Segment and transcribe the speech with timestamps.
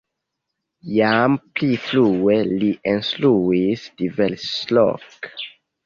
[0.93, 5.37] Jam pli frue li instruis diversloke.